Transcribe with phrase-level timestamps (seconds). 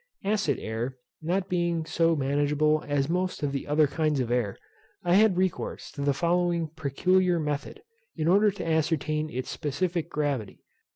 [0.23, 4.57] Acid air not being so manageable as most of the other kinds of air,
[5.03, 7.83] I had recourse to the following peculiar method,
[8.15, 10.63] in order to ascertain its specific gravity.